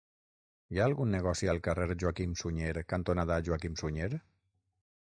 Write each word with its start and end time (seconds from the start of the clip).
Hi 0.75 0.79
ha 0.79 0.85
algun 0.89 1.11
negoci 1.15 1.49
al 1.53 1.61
carrer 1.67 1.97
Joaquim 2.05 2.33
Sunyer 2.43 2.75
cantonada 2.95 3.41
Joaquim 3.49 3.77
Sunyer? 3.83 4.11